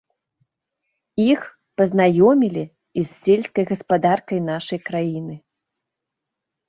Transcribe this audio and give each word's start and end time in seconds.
Іх 1.31 1.41
пазнаёмілі 1.81 2.63
і 2.65 2.99
з 3.09 3.11
сельскай 3.23 3.65
гаспадаркай 3.73 4.39
нашай 4.51 4.79
краіны. 4.89 5.35